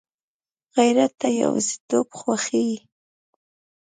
[0.75, 2.77] غیرت نه یوازېتوب خوښوي